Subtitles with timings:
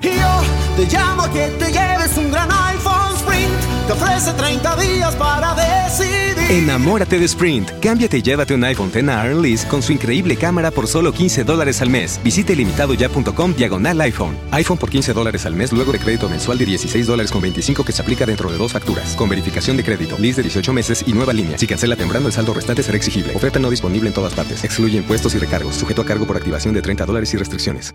[0.00, 0.42] Yo
[0.76, 3.86] te llamo a que te lleves un gran iPhone Sprint.
[3.86, 6.30] Te ofrece 30 días para decidir.
[6.50, 7.70] Enamórate de Sprint.
[7.80, 11.90] Cámbiate y llévate un iPhone X con su increíble cámara por solo 15 dólares al
[11.90, 12.18] mes.
[12.24, 14.36] Visite limitadoya.com diagonal iPhone.
[14.50, 17.84] iPhone por 15 dólares al mes luego de crédito mensual de 16 dólares con 25
[17.84, 19.14] que se aplica dentro de dos facturas.
[19.16, 21.58] Con verificación de crédito, lease de 18 meses y nueva línea.
[21.58, 23.36] Si cancela temprano, el saldo restante será exigible.
[23.36, 24.64] Oferta no disponible en todas partes.
[24.64, 25.76] Excluye impuestos y recargos.
[25.76, 27.94] Sujeto a cargo por activación de 30 dólares y restricciones.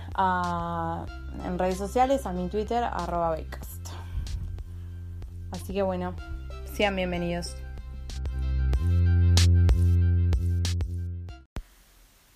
[1.45, 3.37] en redes sociales, a mi Twitter, arroba
[5.51, 6.15] Así que bueno,
[6.73, 7.55] sean bienvenidos.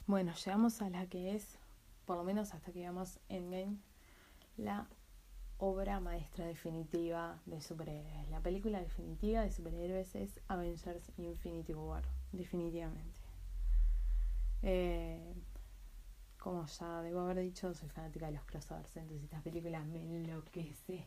[0.08, 1.58] Bueno, llegamos a la que es,
[2.06, 3.78] por lo menos hasta que llegamos Endgame,
[4.58, 4.88] la
[5.58, 8.30] obra maestra definitiva de superhéroes.
[8.30, 13.20] La película definitiva de superhéroes es Avengers Infinity War, definitivamente.
[14.62, 15.34] Eh,
[16.46, 21.04] como ya debo haber dicho, soy fanática de los crossovers, entonces estas películas me enloquece.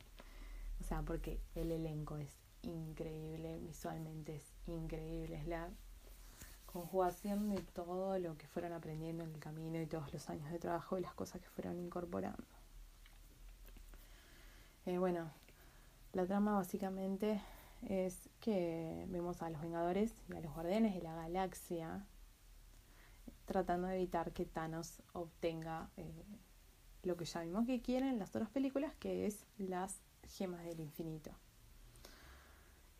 [0.80, 5.70] O sea, porque el elenco es increíble, visualmente es increíble, es la
[6.66, 10.58] conjugación de todo lo que fueron aprendiendo en el camino y todos los años de
[10.58, 12.42] trabajo y las cosas que fueron incorporando.
[14.86, 15.30] Eh, bueno,
[16.14, 17.40] la trama básicamente
[17.88, 22.04] es que vemos a los Vengadores y a los Guardianes de la Galaxia
[23.48, 26.24] tratando de evitar que Thanos obtenga eh,
[27.02, 30.02] lo que ya vimos que quieren en las otras películas, que es las
[30.36, 31.30] gemas del infinito.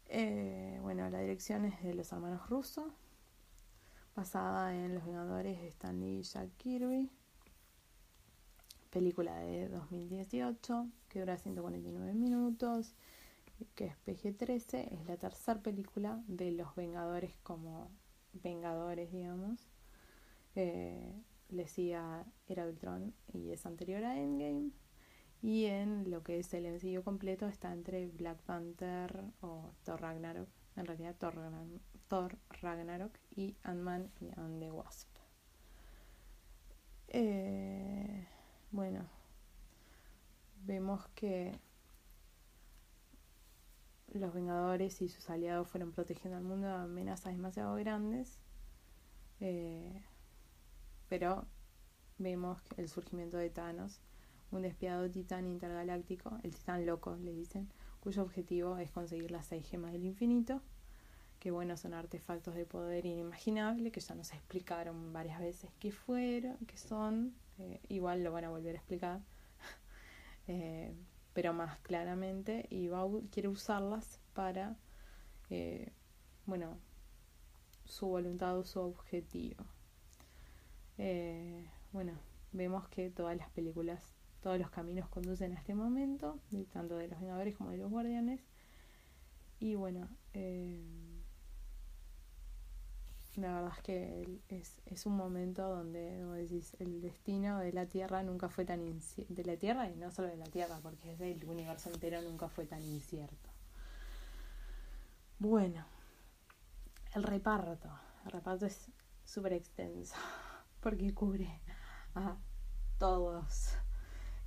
[0.06, 2.91] Eh, bueno, la dirección es de los hermanos Russo,
[4.16, 7.10] basada en Los Vengadores de Stan Lee y Jack Kirby.
[8.91, 12.94] Película de 2018 que dura 149 minutos,
[13.75, 14.92] que es PG-13.
[14.92, 17.91] Es la tercera película de Los Vengadores como
[18.32, 19.69] Vengadores, digamos.
[20.60, 24.72] Eh, le decía Era Ultron y es anterior a Endgame.
[25.41, 30.48] Y en lo que es el ensayo completo está entre Black Panther o Thor Ragnarok,
[30.74, 31.14] en realidad
[32.08, 35.08] Thor, Ragnarok y Ant-Man y And the Wasp.
[37.06, 38.26] Eh,
[38.72, 39.08] bueno,
[40.66, 41.56] vemos que
[44.08, 48.40] los Vengadores y sus aliados fueron protegiendo al mundo de amenazas demasiado grandes.
[49.38, 50.02] Eh,
[51.08, 51.46] pero
[52.19, 54.00] vemos el surgimiento de Thanos,
[54.50, 57.69] un despiadado titán intergaláctico, el titán loco le dicen,
[58.00, 60.62] cuyo objetivo es conseguir las seis gemas del infinito,
[61.38, 66.56] que bueno, son artefactos de poder inimaginable, que ya nos explicaron varias veces qué fueron,
[66.66, 69.20] qué son, eh, igual lo van a volver a explicar,
[70.48, 70.94] eh,
[71.32, 74.76] pero más claramente, y va, quiere usarlas para,
[75.50, 75.92] eh,
[76.46, 76.78] bueno,
[77.84, 79.64] su voluntad o su objetivo.
[80.98, 82.12] Eh, bueno,
[82.53, 84.03] vemos que todas las películas,
[84.42, 86.38] todos los caminos conducen a este momento,
[86.72, 88.41] tanto de los Vengadores como de los Guardianes.
[89.60, 90.82] Y bueno, eh,
[93.37, 97.87] la verdad es que es, es un momento donde, como decís, el destino de la
[97.87, 99.32] Tierra nunca fue tan incierto.
[99.34, 102.49] De la Tierra y no solo de la Tierra, porque es del universo entero nunca
[102.49, 103.50] fue tan incierto.
[105.38, 105.87] Bueno,
[107.14, 107.88] el reparto.
[108.25, 108.90] El reparto es
[109.25, 110.17] súper extenso
[110.80, 111.60] porque cubre
[112.14, 112.36] a
[112.98, 113.76] todos.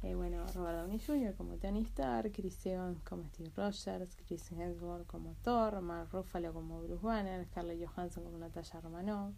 [0.04, 1.36] Eh, bueno, Robert Downey Jr.
[1.36, 6.82] como Tony Stark, Chris Evans como Steve Rogers, Chris Hemsworth como Thor, Mark Ruffalo como
[6.82, 9.36] Bruce Banner, Scarlett Johansson como Natasha Romanoff,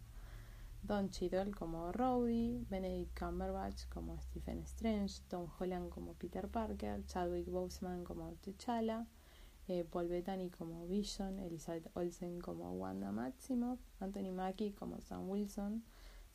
[0.82, 7.50] Don Cheadle como Rhodey, Benedict Cumberbatch como Stephen Strange, Tom Holland como Peter Parker, Chadwick
[7.50, 9.06] Boseman como T'Challa,
[9.68, 15.82] eh, Paul Bettany como Vision, Elizabeth Olsen como Wanda Maximoff, Anthony Mackie como Sam Wilson,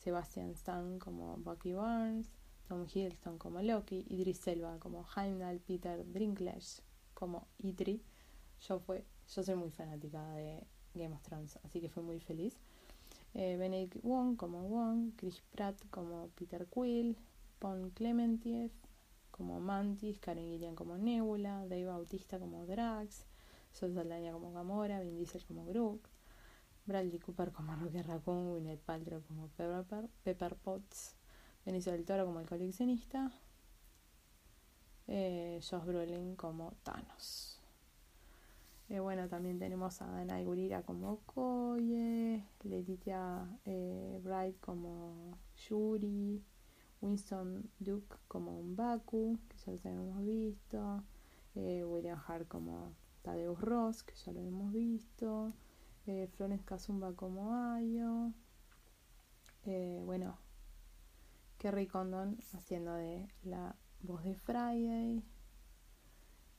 [0.00, 2.30] Sebastian Stan como Bucky Barnes,
[2.66, 6.82] Tom Hiddleston como Loki, Idris Elba como Heimdall, Peter Dinklage
[7.12, 8.02] como Idri.
[8.60, 12.56] Yo fue, yo soy muy fanática de Game of Thrones, así que fui muy feliz.
[13.34, 17.16] Eh, Benedict Wong como Wong, Chris Pratt como Peter Quill,
[17.58, 18.70] Pon Clementiev
[19.30, 23.26] como Mantis, Karen Gillian como Nebula, Dave Bautista como Drax,
[23.72, 26.00] Sol Saldaña como Gamora, Vin Diesel como Groot,
[26.90, 31.14] Bradley Cooper como Rocket Raccoon, Gwyneth Paltrow como Pepper, Pepper Potts,
[31.64, 33.30] Benicio del Toro como el coleccionista,
[35.06, 37.60] eh, Josh Brolin como Thanos.
[38.88, 45.38] Eh, bueno, también tenemos a Dana Gurira como Koye, Letitia eh, Bright como
[45.68, 46.42] Yuri,
[47.00, 51.04] Winston Duke como un Baku, que ya lo hemos visto,
[51.54, 52.92] eh, William Hart como
[53.22, 55.52] Tadeusz Ross, que ya lo hemos visto,
[56.06, 58.32] eh, Florence Kazumba como Ayo,
[59.66, 60.38] eh, bueno,
[61.58, 65.22] Kerry Condon haciendo de la voz de Friday,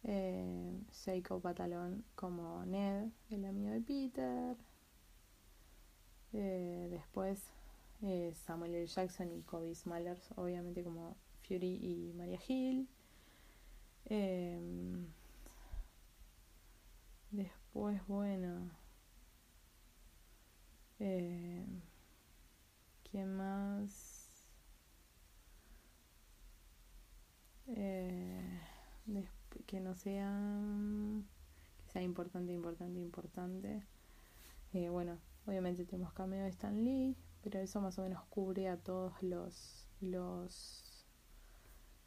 [0.03, 4.57] eh, Seiko Patalón como Ned, el amigo de Peter,
[6.33, 7.51] eh, después
[8.45, 8.87] Samuel L.
[8.87, 12.87] Jackson y Kobe Smulders, obviamente como Fury y Maria Hill.
[17.31, 18.71] Después, bueno,
[21.01, 21.65] eh,
[23.09, 24.45] ¿quién más?
[27.67, 28.59] Eh,
[29.65, 30.29] que no sea
[31.77, 33.83] que sea importante, importante, importante.
[34.73, 35.17] Eh, bueno,
[35.47, 39.87] obviamente tenemos cameo de Stan Lee, pero eso más o menos cubre a todos los
[40.01, 41.05] los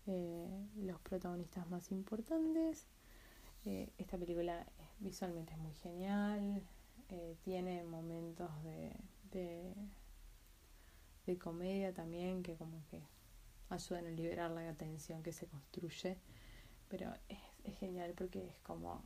[0.07, 2.87] eh, los protagonistas más importantes.
[3.65, 4.67] Eh, esta película
[5.01, 6.63] visualmente es muy genial,
[7.09, 8.93] eh, tiene momentos de,
[11.27, 13.03] de, comedia también que como que
[13.69, 16.19] ayudan a liberar la tensión que se construye,
[16.89, 19.05] pero es, es genial porque es como,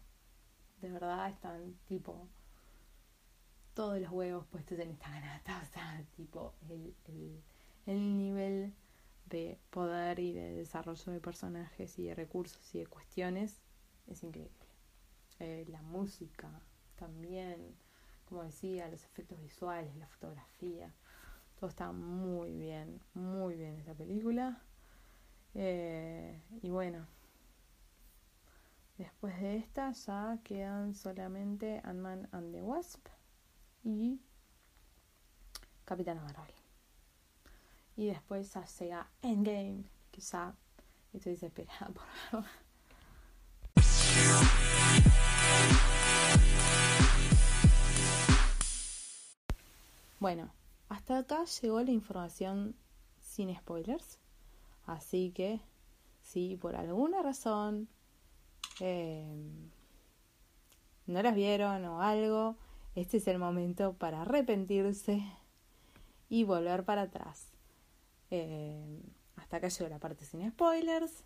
[0.80, 2.28] de verdad están tipo
[3.74, 7.42] todos los huevos puestos en esta ganata, o sea, tipo el, el,
[7.86, 8.74] el nivel
[9.26, 13.60] de poder y de desarrollo de personajes y de recursos y de cuestiones
[14.06, 14.66] es increíble.
[15.38, 16.50] Eh, la música
[16.96, 17.76] también,
[18.28, 20.92] como decía, los efectos visuales, la fotografía,
[21.58, 24.62] todo está muy bien, muy bien esta película.
[25.54, 27.06] Eh, y bueno,
[28.98, 33.06] después de esta ya quedan solamente Ant-Man and the Wasp
[33.82, 34.20] y
[35.84, 36.54] Capitana Marvel.
[37.96, 40.54] Y después ya llega Endgame, que ya
[41.12, 42.48] estoy desesperada por verla.
[50.20, 50.52] Bueno,
[50.88, 52.74] hasta acá llegó la información
[53.20, 54.18] sin spoilers.
[54.86, 55.60] Así que,
[56.22, 57.88] si por alguna razón
[58.80, 59.26] eh,
[61.06, 62.56] no las vieron o algo,
[62.94, 65.22] este es el momento para arrepentirse
[66.28, 67.52] y volver para atrás.
[68.30, 69.00] Eh,
[69.36, 71.24] hasta acá llegó la parte sin spoilers.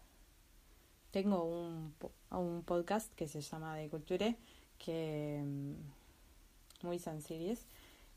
[1.13, 1.95] Tengo un,
[2.31, 4.37] un podcast que se llama De Culture,
[4.79, 7.65] que mm, muy sencillos,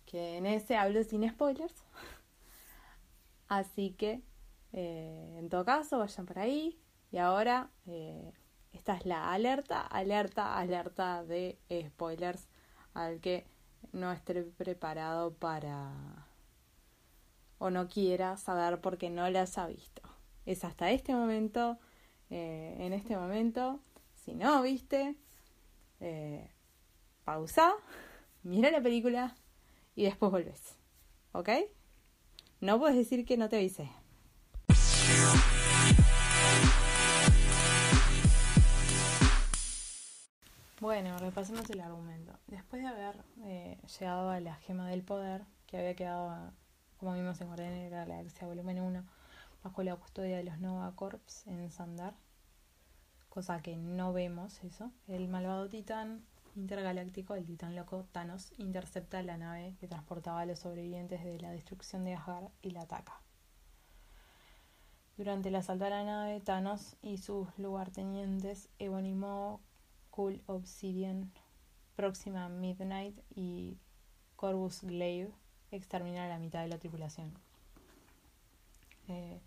[0.05, 1.73] que en ese hablo sin spoilers.
[3.47, 4.21] Así que,
[4.73, 6.79] eh, en todo caso, vayan por ahí.
[7.11, 8.33] Y ahora, eh,
[8.73, 12.47] esta es la alerta, alerta, alerta de spoilers
[12.93, 13.45] al que
[13.91, 16.27] no esté preparado para
[17.57, 20.01] o no quiera saber porque no las ha visto.
[20.45, 21.79] Es hasta este momento,
[22.29, 23.79] eh, en este momento,
[24.13, 25.15] si no viste,
[27.23, 27.73] pausa,
[28.43, 29.35] mira la película
[29.95, 30.75] y después volvés.
[31.31, 31.49] ¿Ok?
[32.61, 33.89] No puedes decir que no te avisé.
[40.81, 42.37] Bueno, repasemos el argumento.
[42.47, 46.51] Después de haber eh, llegado a la gema del poder, que había quedado,
[46.97, 49.03] como vimos en Guardianes de la Galaxia Volumen 1,
[49.63, 52.13] bajo la custodia de los Nova Corps en Sandar,
[53.29, 56.23] cosa que no vemos eso, el malvado titán
[56.55, 61.51] intergaláctico, el titán loco Thanos, intercepta la nave que transportaba a los sobrevivientes de la
[61.51, 63.21] destrucción de Asgard y la ataca.
[65.17, 69.59] Durante el asalto a la nave, Thanos y sus lugartenientes Ebony Maw,
[70.11, 71.31] Cool Obsidian,
[71.95, 73.77] Próxima Midnight y
[74.35, 75.31] Corvus Glaive
[75.71, 77.33] exterminan a la mitad de la tripulación.
[79.07, 79.39] Eh,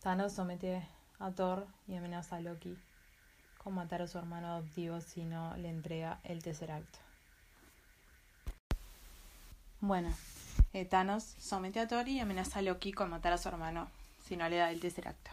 [0.00, 0.86] Thanos somete
[1.18, 2.76] a Thor y amenaza a Loki
[3.64, 6.96] con matar a su hermano adoptivo si no le entrega el Tesseract.
[9.80, 10.14] Bueno,
[10.74, 13.88] eh, Thanos somete a Tori y amenaza a Loki con matar a su hermano
[14.22, 15.28] si no le da el Tesseract.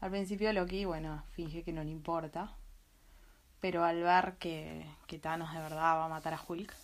[0.00, 2.50] Al principio Loki, bueno, finge que no le importa,
[3.60, 4.86] pero al ver que,
[5.20, 6.74] Thanos de verdad va a matar a Hulk,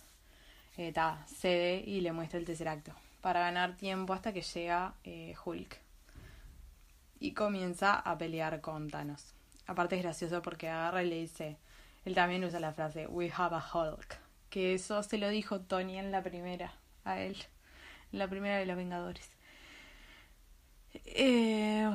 [0.77, 0.93] eh,
[1.27, 2.89] cede y le muestra el Tesseract
[3.21, 5.79] para ganar tiempo hasta que llega eh, Hulk
[7.19, 9.38] y comienza a pelear con Thanos.
[9.69, 11.59] Aparte es gracioso porque agarra y le dice,
[12.03, 14.17] él también usa la frase We have a Hulk,
[14.49, 16.73] que eso se lo dijo Tony en la primera,
[17.03, 17.37] a él,
[18.11, 19.29] en la primera de los Vengadores.
[21.05, 21.87] Eh,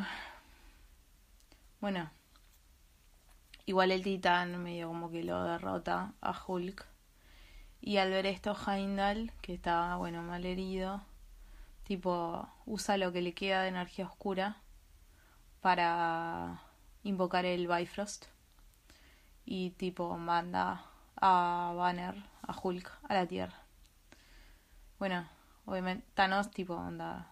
[1.80, 2.12] bueno,
[3.66, 6.86] igual el titán medio como que lo derrota a Hulk.
[7.80, 11.02] Y al ver esto, Heimdall, que está, bueno, mal herido,
[11.82, 14.58] tipo, usa lo que le queda de energía oscura
[15.60, 16.62] para
[17.04, 18.26] invocar el Bifrost.
[19.44, 23.62] Y tipo, manda a Banner, a Hulk, a la Tierra.
[24.98, 25.28] Bueno,
[25.66, 27.30] obviamente Thanos, tipo, anda,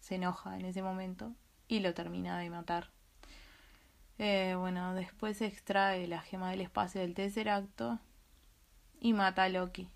[0.00, 1.32] se enoja en ese momento
[1.68, 2.90] y lo termina de matar.
[4.18, 7.98] Eh, bueno, después extrae la gema del espacio del tercer acto
[9.00, 9.88] y mata a Loki,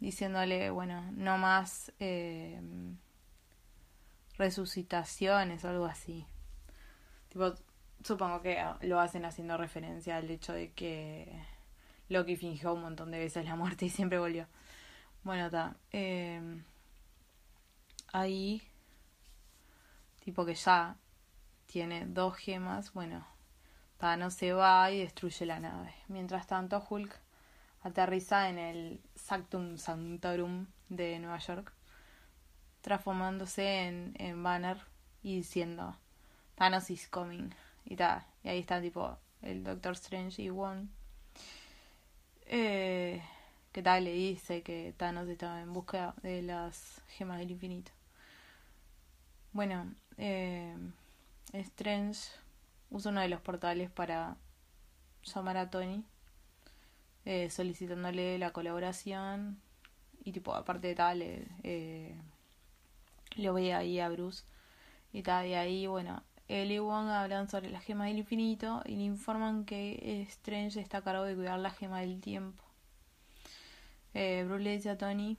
[0.00, 2.60] diciéndole, bueno, no más eh,
[4.38, 6.26] resucitaciones o algo así.
[7.28, 7.54] Tipo,
[8.04, 11.32] supongo que lo hacen haciendo referencia al hecho de que
[12.08, 14.46] Loki fingió un montón de veces la muerte y siempre volvió.
[15.24, 15.76] Bueno, está.
[15.92, 16.62] Eh,
[18.12, 18.62] ahí,
[20.24, 20.96] tipo que ya
[21.66, 23.26] tiene dos gemas, bueno,
[24.18, 25.94] no se va y destruye la nave.
[26.08, 27.20] Mientras tanto, Hulk
[27.82, 31.72] aterriza en el Sanctum Sanctorum de Nueva York,
[32.80, 34.78] transformándose en, en Banner
[35.22, 35.96] y diciendo
[36.56, 37.50] Thanos is coming
[37.84, 38.24] y tal.
[38.44, 40.88] Y ahí está tipo el Doctor Strange y Wong.
[42.46, 43.22] Eh,
[43.72, 47.90] que tal le dice que Thanos estaba en busca de las gemas del infinito.
[49.52, 50.76] Bueno, eh,
[51.52, 52.20] Strange
[52.90, 54.36] usa uno de los portales para
[55.24, 56.04] llamar a Tony,
[57.24, 59.60] eh, solicitándole la colaboración.
[60.24, 62.14] Y tipo, aparte de tal, eh,
[63.36, 64.44] le voy ahí a Bruce.
[65.12, 66.22] Y tal, y ahí, bueno,
[66.52, 70.98] él y Wong hablan sobre la gema del infinito y le informan que Strange está
[70.98, 72.62] a cargo de cuidar la gema del tiempo.
[74.14, 75.38] Eh, Bruce le dice a Tony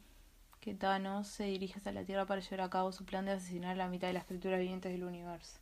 [0.60, 3.74] que Thanos se dirige hacia la Tierra para llevar a cabo su plan de asesinar
[3.74, 5.60] a la mitad de las criaturas vivientes del universo.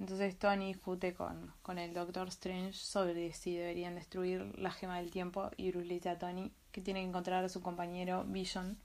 [0.00, 5.10] Entonces Tony discute con, con el Doctor Strange sobre si deberían destruir la gema del
[5.10, 8.78] tiempo y Bruce le dice a Tony que tiene que encontrar a su compañero Vision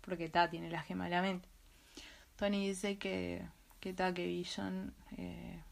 [0.00, 1.48] porque Ta tiene la gema de la mente.
[2.36, 3.44] Tony dice que,
[3.80, 5.62] que Ta, que Vision eh,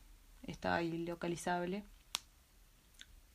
[0.43, 1.85] está ilocalizable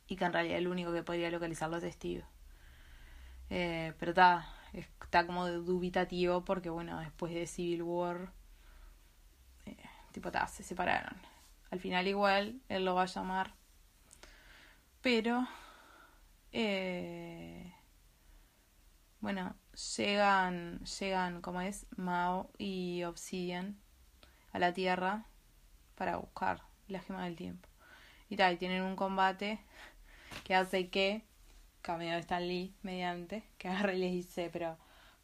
[0.06, 2.24] y que en realidad el único que podría localizarlo es Steve.
[3.50, 8.32] Eh, pero está, está como dubitativo porque bueno, después de Civil War,
[9.66, 9.76] eh,
[10.12, 11.16] tipo ta, se separaron.
[11.70, 13.54] Al final igual él lo va a llamar.
[15.00, 15.46] Pero,
[16.52, 17.74] eh,
[19.20, 19.56] bueno,
[19.96, 23.80] llegan, llegan, como es, Mao y Obsidian
[24.52, 25.26] a la Tierra
[25.94, 27.68] para buscar la gema del tiempo.
[28.28, 29.60] Y tal, y tienen un combate
[30.44, 31.22] que hace que,
[31.82, 34.78] cameo de Stan Lee mediante, que agarre y les dice, pero,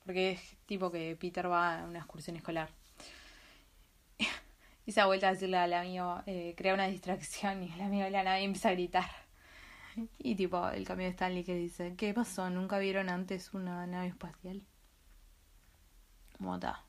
[0.05, 2.71] porque es tipo que Peter va a una excursión escolar
[4.87, 8.05] y se ha vuelto a decirle al amigo, eh, crea una distracción y el amigo
[8.05, 9.11] de la nave empieza a gritar.
[10.19, 12.49] Y tipo, el cambio de Stanley que dice, ¿qué pasó?
[12.51, 14.63] ¿Nunca vieron antes una nave espacial?
[16.39, 16.88] Mota.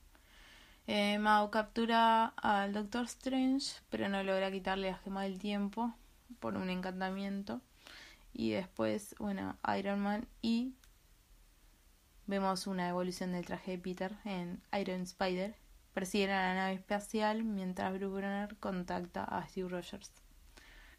[0.92, 5.94] Eh, Mao captura al Doctor Strange, pero no logra quitarle la gema del tiempo
[6.40, 7.62] por un encantamiento.
[8.34, 10.74] Y después, bueno, Iron Man y
[12.26, 15.54] vemos una evolución del traje de Peter en Iron Spider.
[15.94, 20.12] Persiguen a la nave espacial mientras Bruce Banner contacta a Steve Rogers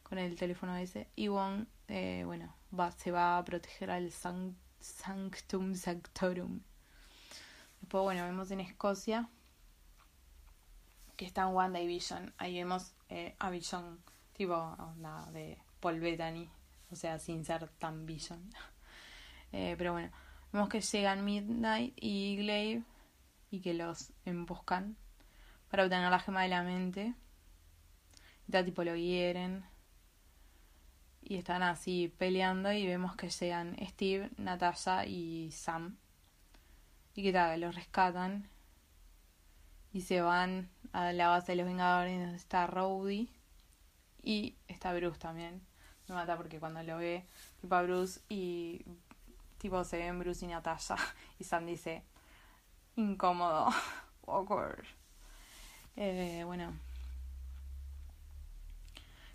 [0.04, 1.08] con el teléfono ese.
[1.16, 6.60] Y Wong eh, bueno va, se va a proteger al Sanctum Sanctorum.
[7.80, 9.28] Después bueno vemos en Escocia
[11.20, 16.00] que está en Wanda y Vision ahí vemos eh, a Vision tipo onda de Paul
[16.00, 16.48] Bettany
[16.90, 18.50] o sea sin ser tan Vision
[19.52, 20.10] eh, pero bueno
[20.50, 22.84] vemos que llegan Midnight y Glaive
[23.50, 24.96] y que los emboscan
[25.70, 27.14] para obtener la gema de la mente.
[28.48, 29.64] Y tal tipo lo hieren.
[31.22, 35.96] Y están así peleando y vemos que llegan Steve, Natasha y Sam.
[37.14, 38.48] Y que tal, los rescatan.
[39.92, 43.28] Y se van a la base de los Vengadores está Rowdy.
[44.22, 45.62] Y está Bruce también.
[46.08, 47.24] me mata porque cuando lo ve,
[47.60, 48.84] tipo a Bruce y
[49.58, 50.96] tipo se ven Bruce y Natasha
[51.38, 52.02] y Sam dice
[52.96, 53.68] incómodo,
[54.26, 54.84] awkward.
[55.96, 56.72] Eh, bueno,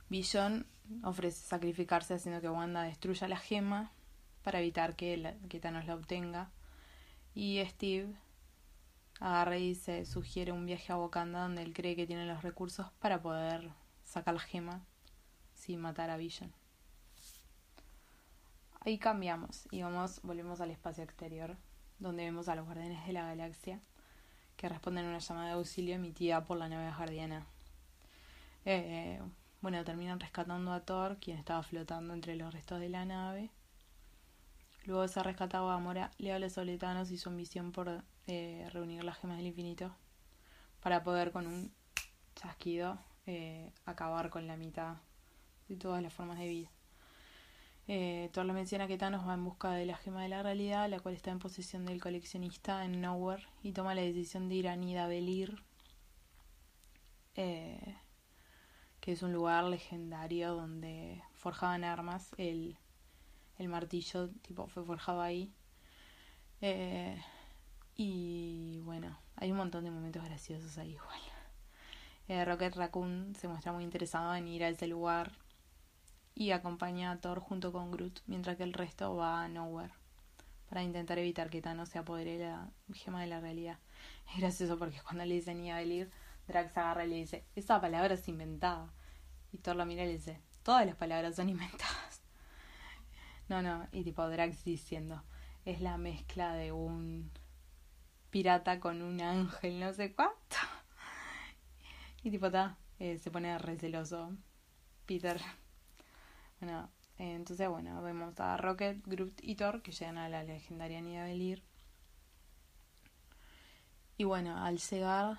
[0.10, 0.66] Vision
[1.04, 3.92] ofrece sacrificarse haciendo que Wanda destruya la gema
[4.44, 6.50] para evitar que, la, que Thanos la obtenga.
[7.34, 8.14] Y Steve
[9.20, 12.88] agarra y se sugiere un viaje a Wakanda donde él cree que tiene los recursos
[13.00, 13.72] para poder
[14.04, 14.86] sacar la gema
[15.54, 16.54] sin matar a Vision.
[18.82, 21.58] Ahí cambiamos y vamos, volvemos al espacio exterior,
[21.98, 23.82] donde vemos a los guardianes de la galaxia
[24.58, 27.48] que responden a una llamada de auxilio emitida por la nave guardiana.
[28.64, 29.20] Eh,
[29.62, 33.50] bueno, terminan rescatando a Thor, quien estaba flotando entre los restos de la nave.
[34.86, 39.04] Luego de ser rescatado, Gamora le habla sobre Thanos y su ambición por eh, reunir
[39.04, 39.96] las gemas del infinito
[40.82, 41.74] para poder con un
[42.36, 44.98] chasquido eh, acabar con la mitad
[45.68, 46.72] de todas las formas de vida.
[47.88, 51.00] Eh, Thor menciona que Thanos va en busca de la gema de la realidad, la
[51.00, 54.76] cual está en posesión del coleccionista en Nowhere, y toma la decisión de ir a
[54.76, 55.64] Nidavellir,
[57.36, 57.98] eh,
[59.02, 62.34] que es un lugar legendario donde forjaban armas.
[62.38, 62.78] El,
[63.60, 65.54] el martillo tipo fue forjado ahí.
[66.62, 67.22] Eh,
[67.96, 71.20] y bueno, hay un montón de momentos graciosos ahí igual.
[72.28, 75.32] Eh, Rocket Raccoon se muestra muy interesado en ir a ese lugar
[76.34, 79.94] y acompaña a Thor junto con Groot, mientras que el resto va a Nowhere
[80.70, 83.80] para intentar evitar que Thanos se apodere la gema de la realidad.
[84.34, 86.10] Es gracioso porque cuando le dicen Nidavellir,
[86.48, 88.92] Drax agarra y le dice, esa palabra es inventada.
[89.52, 92.22] Y Thor lo mira y le dice, todas las palabras son inventadas.
[93.48, 95.22] No, no, y tipo Drax diciendo,
[95.66, 97.30] es la mezcla de un
[98.36, 100.58] pirata con un ángel, no sé cuánto.
[102.22, 104.36] Y tipo, ta, eh, se pone receloso
[105.06, 105.40] Peter.
[106.60, 111.00] Bueno, eh, entonces, bueno, vemos a Rocket, Groot y Thor que llegan a la legendaria
[111.00, 111.64] Nidavellir.
[114.18, 115.38] Y bueno, al llegar,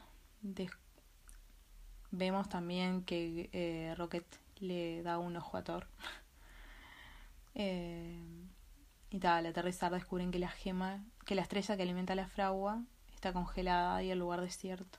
[2.13, 4.25] vemos también que eh, Rocket
[4.61, 5.87] le da un ojo a Thor.
[7.55, 12.83] y tal, al aterrizar descubren que la gema, que la estrella que alimenta la fragua
[13.15, 14.99] está congelada y el lugar desierto.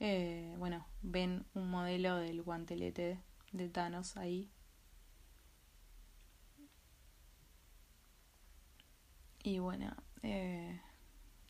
[0.00, 3.20] Eh, bueno, ven un modelo del guantelete
[3.52, 4.50] de Thanos ahí.
[9.42, 10.80] Y bueno, eh,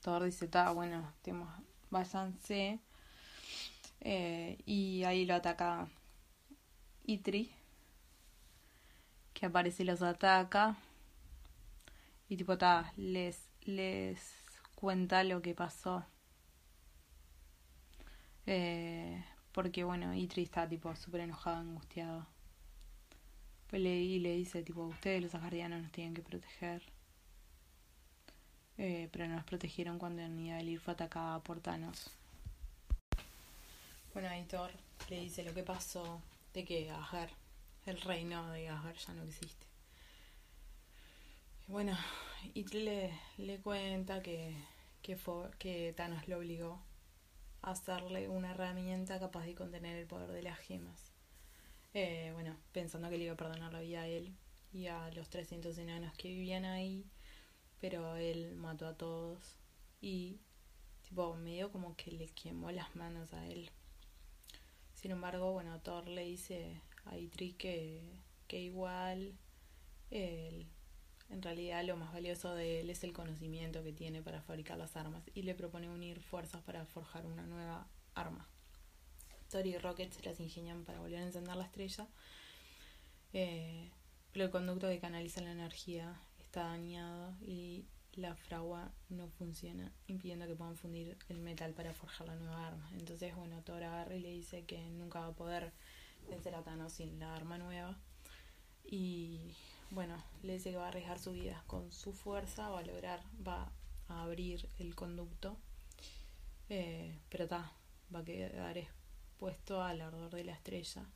[0.02, 1.48] Thor dice, está bueno, tenemos,
[1.90, 2.80] váyanse.
[4.00, 5.88] Eh, y ahí lo ataca
[7.04, 7.52] Itri,
[9.32, 10.76] que aparece y los ataca.
[12.28, 14.20] Y tipo, ta, les, les
[14.74, 16.04] cuenta lo que pasó.
[18.46, 22.26] Eh, porque bueno, Itri está tipo súper enojado, angustiado.
[23.68, 26.82] Pues le, y le dice tipo, ustedes los asgardianos nos tienen que proteger.
[28.78, 32.10] Eh, pero nos protegieron cuando Nidavellir fue atacada por Thanos.
[34.14, 34.46] Bueno, ahí
[35.10, 36.22] le dice lo que pasó
[36.54, 37.30] de que Asgard,
[37.86, 39.67] el reino de Asgard ya no existe.
[41.68, 41.94] Bueno,
[42.54, 44.56] y le, le cuenta que,
[45.02, 46.82] que, fue, que Thanos lo obligó
[47.60, 51.12] a hacerle una herramienta capaz de contener el poder de las gemas.
[51.92, 54.34] Eh, bueno, pensando que le iba a perdonar la vida a él
[54.72, 57.04] y a los 300 enanos que vivían ahí,
[57.82, 59.58] pero él mató a todos
[60.00, 60.40] y
[61.02, 63.70] tipo medio como que le quemó las manos a él.
[64.94, 68.10] Sin embargo, bueno, Thor le dice a Itri que,
[68.46, 69.36] que igual
[70.10, 70.66] él,
[71.30, 74.96] en realidad lo más valioso de él es el conocimiento que tiene para fabricar las
[74.96, 78.48] armas y le propone unir fuerzas para forjar una nueva arma.
[79.50, 82.06] Thor y Rocket se las ingenian para volver a encender la estrella,
[83.32, 83.90] eh,
[84.32, 90.46] pero el conducto que canaliza la energía está dañado y la fragua no funciona, impidiendo
[90.46, 92.90] que puedan fundir el metal para forjar la nueva arma.
[92.98, 95.72] Entonces, bueno, Thor agarra y le dice que nunca va a poder
[96.28, 97.96] vencer a Thanos sin la arma nueva.
[98.84, 99.54] Y
[99.90, 101.62] bueno, le dice que va a arriesgar su vida.
[101.66, 103.72] Con su fuerza va a lograr, va
[104.08, 105.56] a abrir el conducto.
[106.68, 107.72] Eh, pero está,
[108.14, 111.06] va a quedar expuesto al ardor de la estrella.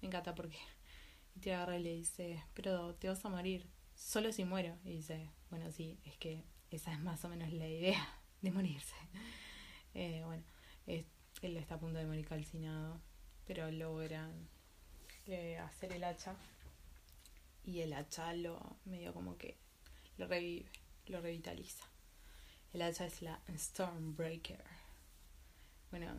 [0.00, 0.58] Me encanta porque
[1.40, 4.76] te agarra y le dice, pero te vas a morir, solo si muero.
[4.84, 8.94] Y dice, bueno, sí, es que esa es más o menos la idea de morirse.
[9.94, 10.44] Eh, bueno,
[10.86, 11.06] es,
[11.42, 13.00] él está a punto de morir calcinado,
[13.46, 14.48] pero logran
[15.58, 16.34] hacer el hacha
[17.64, 19.56] y el hacha lo medio como que
[20.16, 20.70] lo revive,
[21.06, 21.84] lo revitaliza.
[22.72, 24.62] El hacha es la Stormbreaker.
[25.90, 26.14] Bueno,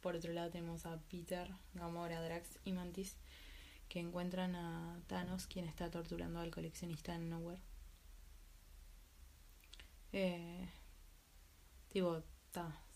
[0.00, 3.16] por otro lado tenemos a Peter, Gamora, Drax y Mantis
[3.88, 7.60] que encuentran a Thanos quien está torturando al coleccionista en Nowhere.
[10.12, 10.68] Eh,
[11.88, 12.22] tipo,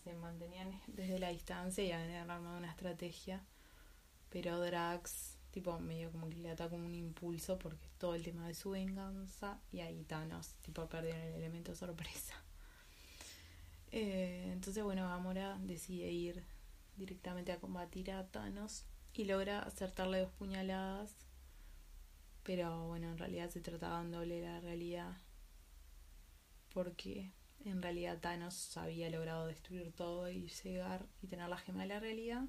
[0.03, 3.45] se mantenían desde la distancia y habían armado una estrategia,
[4.29, 8.45] pero Drax, tipo, medio como que le ataca un impulso porque es todo el tema
[8.45, 12.35] de su venganza y ahí Thanos, tipo, perdieron el elemento sorpresa.
[13.93, 16.43] Eh, entonces, bueno, Gamora decide ir
[16.97, 21.15] directamente a combatir a Thanos y logra acertarle dos puñaladas.
[22.43, 25.15] Pero bueno, en realidad se trataba de doble la realidad.
[26.73, 27.31] Porque
[27.63, 31.99] en realidad Thanos había logrado destruir todo y llegar y tener la gema de la
[32.01, 32.43] realidad.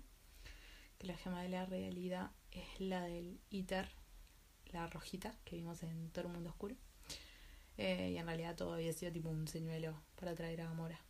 [0.99, 3.89] Que la gema de la realidad es la del ITER,
[4.67, 6.77] la rojita que vimos en todo el mundo oscuro.
[7.77, 11.01] Eh, y en realidad todo había sido tipo un señuelo para traer a Gamora.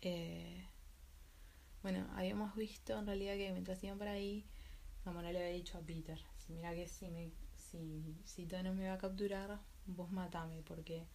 [0.00, 0.64] Eh,
[1.82, 4.46] bueno, habíamos visto en realidad que mientras iban por ahí,
[5.04, 8.88] Gamora le había dicho a Peter, si mira que si me, si, si Thanos me
[8.88, 11.06] va a capturar, vos matame, porque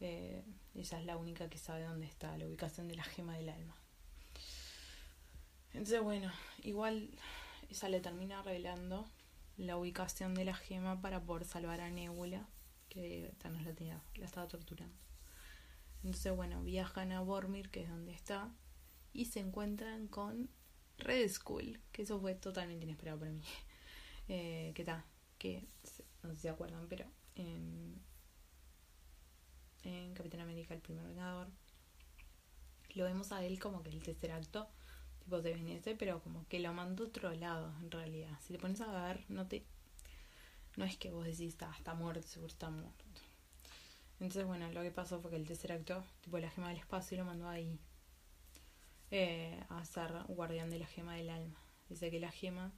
[0.00, 3.48] eh, ella es la única que sabe dónde está la ubicación de la gema del
[3.48, 3.76] alma.
[5.78, 6.32] Entonces, bueno,
[6.64, 7.08] igual
[7.70, 9.08] ella le termina revelando
[9.56, 12.48] la ubicación de la gema para poder salvar a Nebula,
[12.88, 14.98] que Thanos la, tenía, la estaba torturando.
[16.02, 18.52] Entonces, bueno, viajan a Bormir, que es donde está,
[19.12, 20.50] y se encuentran con
[20.98, 23.42] Red Skull, que eso fue totalmente inesperado para mí.
[24.30, 25.02] Eh, que tal,
[25.38, 25.66] que
[26.22, 27.98] no sé si se acuerdan, pero en,
[29.84, 31.48] en Capitán América, el primer vengador,
[32.90, 34.68] lo vemos a él como que el tercer acto,
[35.28, 38.32] tipo de venirse, pero como que lo mandó otro lado, en realidad.
[38.40, 39.62] Si te pones a ver, no te.
[40.76, 43.04] No es que vos decís, está, está muerto, seguro está muerto.
[44.20, 47.18] Entonces, bueno, lo que pasó fue que el tercer acto, tipo la gema del espacio,
[47.18, 47.78] lo mandó ahí
[49.10, 51.58] eh, a ser guardián de la gema del alma.
[51.90, 52.72] Dice que la gema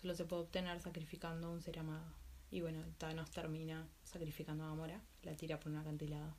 [0.00, 2.14] solo se puede obtener sacrificando a un ser amado.
[2.50, 6.34] Y bueno, Thanos termina sacrificando a Gamora, la tira por un acantilado.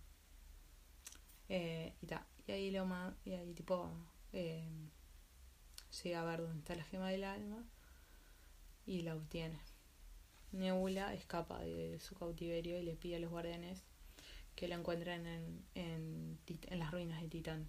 [1.49, 2.87] Eh, y, ta, y ahí lo
[3.25, 3.91] y ahí tipo
[4.33, 4.67] eh,
[6.03, 7.63] llega a ver dónde está la gema del alma
[8.85, 9.59] y la obtiene.
[10.51, 13.83] Nebula escapa de su cautiverio y le pide a los guardianes
[14.55, 16.39] que la encuentren en, en,
[16.79, 17.67] las ruinas de Titán.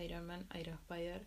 [0.00, 1.26] Iron Man, Iron Spider,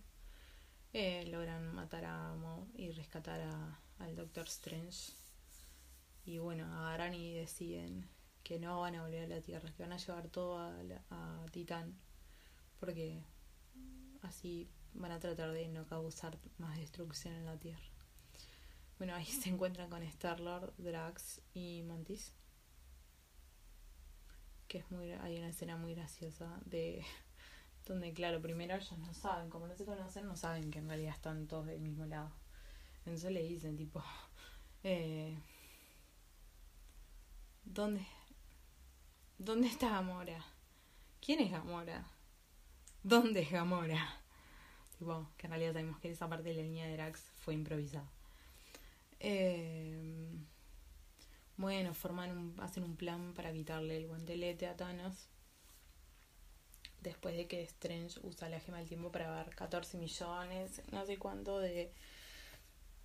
[0.93, 5.11] eh, logran matar a Mo y rescatar a, al Doctor Strange.
[6.25, 8.07] Y bueno, agarran y deciden
[8.43, 10.73] que no van a volver a la Tierra, que van a llevar todo a,
[11.09, 11.95] a Titán,
[12.79, 13.21] porque
[14.21, 17.83] así van a tratar de no causar más destrucción en la Tierra.
[18.97, 22.33] Bueno, ahí se encuentran con Star-Lord, Drax y Mantis.
[24.67, 27.03] Que es muy, hay una escena muy graciosa de
[27.85, 31.15] donde claro, primero ellos no saben, como no se conocen, no saben que en realidad
[31.15, 32.31] están todos del mismo lado.
[33.05, 34.03] Entonces le dicen tipo,
[34.83, 35.37] eh,
[37.63, 38.05] ¿dónde,
[39.37, 40.45] ¿dónde está Gamora?
[41.21, 42.05] ¿Quién es Gamora?
[43.01, 44.18] ¿Dónde es Gamora?
[44.99, 48.07] Tipo, que en realidad sabemos que esa parte de la línea de Drax fue improvisada.
[49.19, 49.97] Eh,
[51.57, 55.27] bueno, forman un, hacen un plan para quitarle el guantelete a Thanos
[57.01, 61.17] después de que Strange usa la gema del tiempo para ver 14 millones, no sé
[61.17, 61.91] cuánto de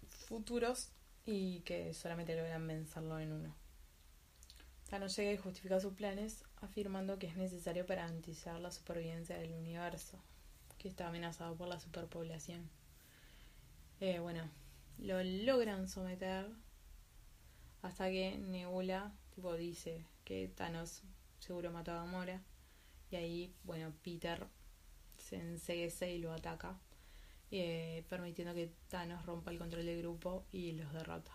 [0.08, 0.88] futuros
[1.26, 3.54] y que solamente logran vencerlo en uno.
[4.88, 9.52] Thanos llega y justifica sus planes afirmando que es necesario para garantizar la supervivencia del
[9.52, 10.18] universo,
[10.84, 12.68] que está amenazado por la superpoblación.
[14.00, 14.42] Eh, bueno,
[14.98, 16.46] lo logran someter
[17.80, 21.00] hasta que Nebula tipo dice que Thanos
[21.40, 22.42] seguro mató a Gamora
[23.10, 24.46] y ahí, bueno, Peter
[25.16, 26.78] se enseguece y lo ataca,
[27.50, 31.32] eh, permitiendo que Thanos rompa el control del grupo y los derrota.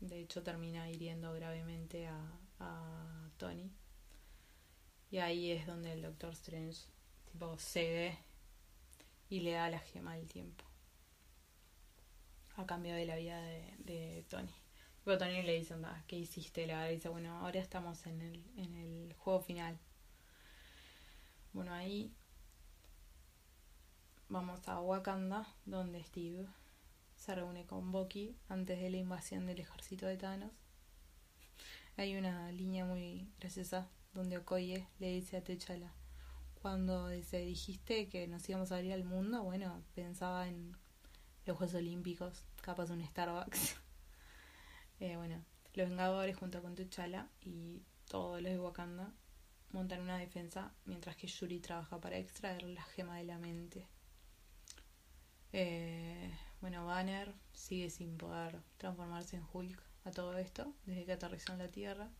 [0.00, 3.70] De hecho, termina hiriendo gravemente a, a Tony.
[5.10, 6.78] Y ahí es donde el Doctor Strange
[7.30, 8.29] tipo cede
[9.30, 10.64] y le da la gema del tiempo.
[12.56, 14.52] A cambio de la vida de, de Tony.
[15.04, 16.66] Pero Tony le dice, anda, ¿qué hiciste?
[16.66, 19.78] Le dice, bueno, ahora estamos en el, en el juego final.
[21.52, 22.12] Bueno, ahí
[24.28, 26.46] vamos a Wakanda, donde Steve
[27.16, 30.52] se reúne con Bucky antes de la invasión del ejército de Thanos.
[31.96, 35.92] Hay una línea muy graciosa donde Okoye le dice a T'Challa
[36.60, 40.76] cuando dice dijiste que nos íbamos a abrir al mundo, bueno, pensaba en
[41.46, 43.76] los Juegos Olímpicos, capaz un Starbucks.
[45.00, 45.42] eh, bueno,
[45.74, 49.12] los Vengadores junto con T'Challa y todos los de Wakanda
[49.72, 53.88] montan una defensa mientras que Yuri trabaja para extraer la gema de la mente.
[55.52, 61.52] Eh, bueno, Banner sigue sin poder transformarse en Hulk a todo esto, desde que aterrizó
[61.52, 62.10] en la Tierra.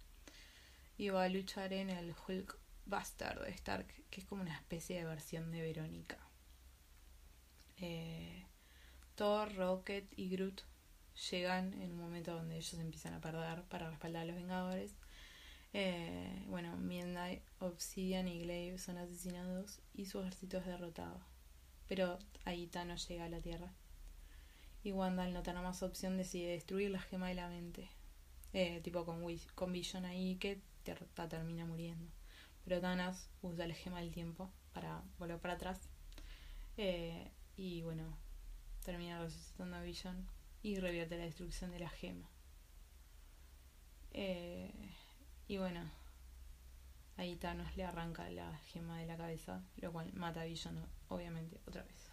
[0.96, 4.98] Y va a luchar en el Hulk Bastard de Stark, que es como una especie
[4.98, 6.18] de versión de Verónica.
[7.78, 8.44] Eh,
[9.14, 10.62] Thor, Rocket y Groot
[11.30, 14.94] llegan en un momento donde ellos empiezan a perder para respaldar a los Vengadores.
[15.72, 21.20] Eh, bueno, Midnight, Obsidian y Glaive son asesinados y su ejército es derrotado.
[21.86, 23.72] Pero ahí Thanos llega a la Tierra.
[24.82, 27.90] Y Wanda, al no tener más opción, decide destruir la gema de la mente.
[28.52, 29.22] Eh, tipo con,
[29.54, 30.60] con Vision ahí que
[31.28, 32.10] termina muriendo.
[32.64, 35.88] Pero Thanos usa la gema del tiempo para volver para atrás.
[36.76, 38.16] Eh, y bueno,
[38.84, 40.26] termina resucitando a Vision
[40.62, 42.28] y revierte la destrucción de la gema.
[44.12, 44.72] Eh,
[45.48, 45.90] y bueno,
[47.16, 51.60] ahí Thanos le arranca la gema de la cabeza, lo cual mata a Vision, obviamente,
[51.66, 52.10] otra vez.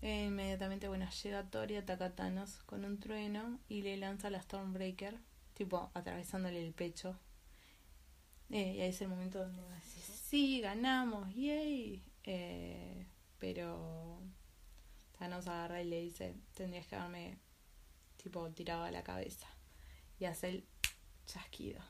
[0.00, 4.30] Eh, inmediatamente, bueno, llega Thor y ataca a Thanos con un trueno y le lanza
[4.30, 5.18] la Stormbreaker,
[5.54, 7.18] tipo atravesándole el pecho.
[8.50, 12.02] Eh, y ahí es el momento donde va a decir, sí, ganamos, yay.
[12.24, 13.06] Eh,
[13.38, 14.20] pero
[15.18, 17.38] Thanos agarra y le dice, tendrías que haberme
[18.16, 19.46] tipo tirado a la cabeza.
[20.18, 20.64] Y hace el
[21.26, 21.80] chasquido.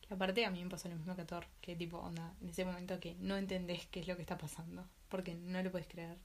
[0.00, 2.48] Que aparte a mí me pasó lo mismo que a Thor, que tipo, onda, en
[2.50, 5.88] ese momento que no entendés qué es lo que está pasando, porque no lo puedes
[5.88, 6.18] creer.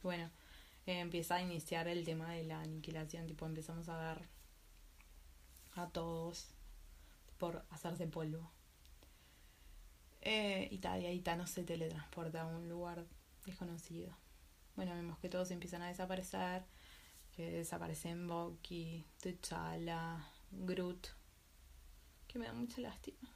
[0.00, 0.30] Y bueno,
[0.86, 4.28] empieza a iniciar el tema de la aniquilación, tipo, empezamos a ver
[5.74, 6.48] a todos
[7.38, 8.50] por hacerse polvo.
[10.22, 13.06] Eh, y, tal, y ahí Thanos se teletransporta a un lugar
[13.46, 14.16] desconocido.
[14.76, 16.64] Bueno, vemos que todos empiezan a desaparecer,
[17.32, 21.08] que desaparecen Bucky, T'Challa, Groot,
[22.26, 23.30] que me da mucha lástima,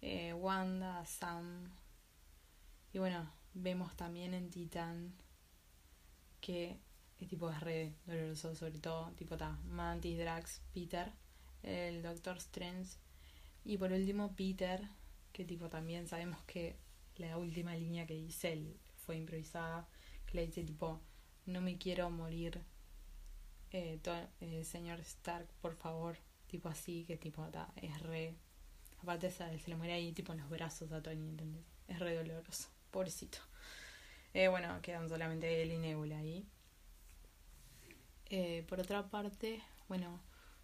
[0.00, 1.70] eh, Wanda, Sam,
[2.92, 5.14] y bueno, vemos también en Titan
[6.40, 6.80] que
[7.20, 11.12] el tipo es re doloroso, sobre todo, tipo está Mantis, Drax, Peter,
[11.62, 12.96] el Doctor Strange,
[13.64, 14.88] y por último Peter,
[15.32, 16.76] que tipo también sabemos que
[17.16, 19.88] la última línea que dice él fue improvisada
[20.32, 21.00] le dice tipo,
[21.46, 22.62] no me quiero morir,
[23.72, 23.98] eh,
[24.40, 26.16] eh, señor Stark, por favor,
[26.46, 28.36] tipo así, que tipo, es re...
[29.02, 31.64] Aparte se, se le muere ahí tipo en los brazos a Tony, ¿entendés?
[31.88, 33.38] Es re doloroso, pobrecito.
[34.34, 36.46] Eh, bueno, quedan solamente él y Nebula ahí.
[38.68, 40.20] Por otra parte, bueno,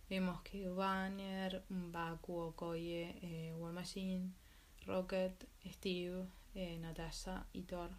[0.09, 4.31] vemos que Banner, Baku, Okoye, eh, War Machine,
[4.87, 7.91] Rocket, Steve, eh, Natasha y Thor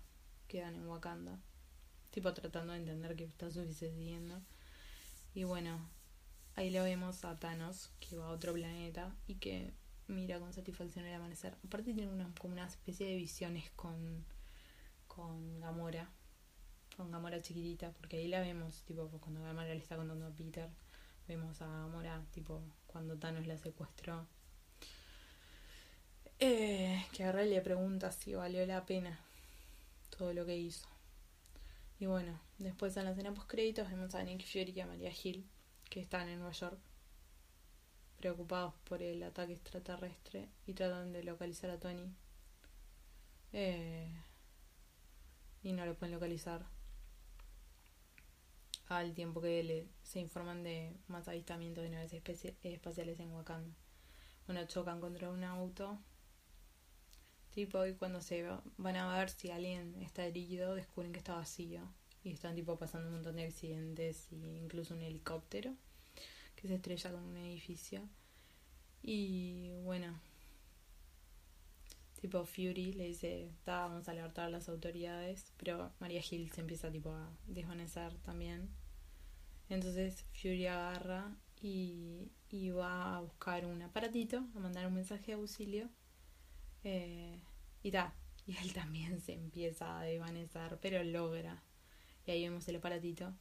[0.47, 1.39] quedan en Wakanda
[2.17, 4.41] tipo tratando de entender qué está sucediendo.
[5.36, 5.80] Y bueno,
[6.56, 9.71] ahí le vemos a Thanos, que va a otro planeta y que
[10.08, 11.56] mira con satisfacción el amanecer.
[11.63, 14.26] Aparte tiene una, como una especie de visiones con,
[15.08, 16.10] con Gamora,
[16.95, 20.69] con Gamora chiquitita, porque ahí la vemos, tipo, cuando Gamora le está contando a Peter,
[21.28, 24.26] vemos a Gamora, tipo, cuando Thanos la secuestró.
[26.39, 29.19] Eh, que agarra y le pregunta si valió la pena
[30.15, 30.88] todo lo que hizo.
[32.00, 35.12] Y bueno, después en la escena post créditos vemos a Nick Fury y a María
[35.12, 35.50] Hill,
[35.89, 36.78] que están en Nueva York,
[38.17, 42.13] preocupados por el ataque extraterrestre y tratan de localizar a Tony.
[43.54, 44.12] Eh,
[45.63, 46.65] y no lo pueden localizar.
[48.89, 53.76] Al tiempo que le, se informan de más avistamientos de naves espaciales en Wakanda.
[54.45, 56.00] Bueno, chocan contra un auto
[57.58, 61.82] Tipo, y cuando se van a ver si alguien está herido, descubren que está vacío.
[62.24, 65.74] Y están tipo pasando un montón de accidentes, y incluso un helicóptero
[66.56, 68.08] que se estrella con un edificio.
[69.02, 70.22] Y bueno,
[72.22, 76.91] tipo Fury le dice, vamos a alertar a las autoridades, pero María Hill se empieza
[76.91, 78.70] tipo a desvanecer también.
[79.67, 85.41] Entonces Fury agarra y, y va a buscar un aparatito, a mandar un mensaje de
[85.41, 85.89] auxilio
[86.84, 87.41] eh,
[88.45, 91.63] y él también se empieza a desvanecer, pero logra.
[92.26, 93.34] Y ahí vemos el aparatito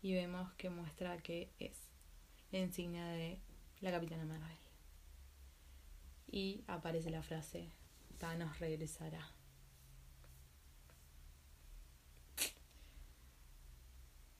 [0.00, 1.76] y vemos que muestra que es
[2.50, 3.40] la insignia de
[3.80, 4.56] la Capitana Marvel.
[6.26, 7.70] Y aparece la frase,
[8.18, 9.28] Thanos regresará.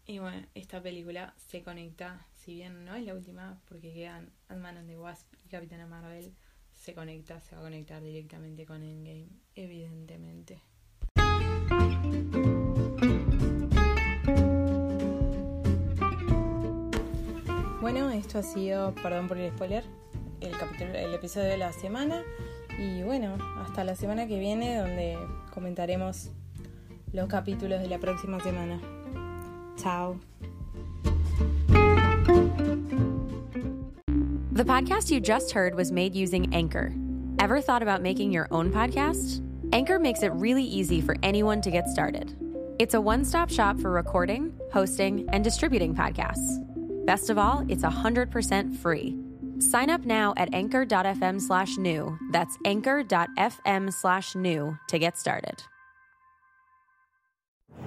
[0.07, 4.79] Y bueno, esta película se conecta, si bien no es la última, porque quedan Ant-Man
[4.79, 6.35] and Wasp y Capitana Marvel,
[6.85, 10.61] se conecta, se va a conectar directamente con Endgame, evidentemente.
[17.81, 19.85] Bueno, esto ha sido, perdón por el spoiler,
[20.43, 22.23] el capítulo, el episodio de la semana.
[22.79, 25.17] Y bueno, hasta la semana que viene, donde
[25.55, 26.33] comentaremos
[27.13, 28.79] los capítulos de la próxima semana.
[29.77, 30.21] Chao.
[34.55, 36.95] The podcast you just heard was made using Anchor.
[37.41, 39.43] Ever thought about making your own podcast?
[39.73, 42.37] Anchor makes it really easy for anyone to get started.
[42.79, 46.65] It's a one stop shop for recording, hosting, and distributing podcasts.
[47.05, 49.19] Best of all, it's 100% free.
[49.59, 52.17] Sign up now at anchor.fm slash new.
[52.31, 55.65] That's anchor.fm slash new to get started.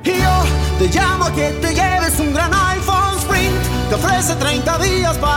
[0.04, 0.44] Yo
[0.80, 3.56] te llamo que te lleves un gran iPhone Sprint.
[3.88, 5.37] Te ofrece 30 días para.